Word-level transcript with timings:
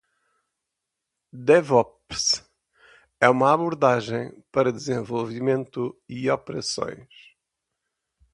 DevOps 1.41 2.43
é 3.19 3.29
uma 3.29 3.53
abordagem 3.53 4.31
para 4.51 4.71
desenvolvimento 4.73 5.95
e 6.09 6.27
operações. 6.27 7.07